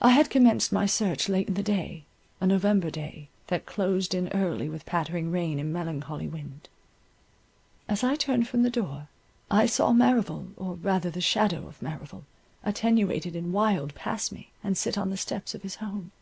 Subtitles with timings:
[0.00, 2.06] I had commenced my search late in the day,
[2.40, 6.70] a November day, that closed in early with pattering rain and melancholy wind.
[7.86, 9.08] As I turned from the door,
[9.50, 12.24] I saw Merrival, or rather the shadow of Merrival,
[12.62, 16.12] attenuated and wild, pass me, and sit on the steps of his home.